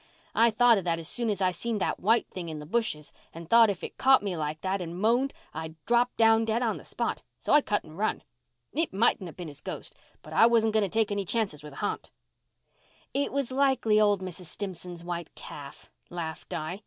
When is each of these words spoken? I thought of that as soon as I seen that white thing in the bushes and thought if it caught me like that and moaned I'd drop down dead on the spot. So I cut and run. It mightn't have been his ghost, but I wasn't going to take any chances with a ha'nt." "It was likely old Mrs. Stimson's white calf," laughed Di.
I 0.33 0.49
thought 0.49 0.79
of 0.79 0.83
that 0.85 0.97
as 0.97 1.07
soon 1.07 1.29
as 1.29 1.41
I 1.43 1.51
seen 1.51 1.77
that 1.77 1.99
white 1.99 2.27
thing 2.31 2.49
in 2.49 2.57
the 2.57 2.65
bushes 2.65 3.11
and 3.33 3.47
thought 3.47 3.69
if 3.69 3.83
it 3.83 3.99
caught 3.99 4.23
me 4.23 4.35
like 4.35 4.61
that 4.61 4.81
and 4.81 4.99
moaned 4.99 5.31
I'd 5.53 5.75
drop 5.85 6.17
down 6.17 6.43
dead 6.43 6.63
on 6.63 6.77
the 6.77 6.83
spot. 6.83 7.21
So 7.37 7.53
I 7.53 7.61
cut 7.61 7.83
and 7.83 7.95
run. 7.95 8.23
It 8.73 8.91
mightn't 8.95 9.27
have 9.27 9.37
been 9.37 9.47
his 9.47 9.61
ghost, 9.61 9.93
but 10.23 10.33
I 10.33 10.47
wasn't 10.47 10.73
going 10.73 10.89
to 10.89 10.89
take 10.89 11.11
any 11.11 11.23
chances 11.23 11.61
with 11.61 11.73
a 11.73 11.83
ha'nt." 11.85 12.09
"It 13.13 13.31
was 13.31 13.51
likely 13.51 14.01
old 14.01 14.21
Mrs. 14.23 14.45
Stimson's 14.45 15.03
white 15.03 15.29
calf," 15.35 15.91
laughed 16.09 16.49
Di. 16.49 16.79